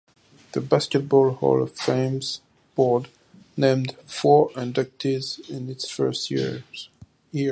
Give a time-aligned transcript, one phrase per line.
[0.53, 2.41] The Basketball Hall of Fame's
[2.73, 3.07] Board
[3.55, 6.63] named four inductees in its first year.